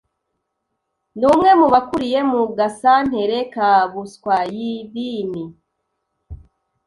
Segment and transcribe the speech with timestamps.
[1.17, 5.43] ni umwe mu bakuriye mu gasantere ka Buswayirini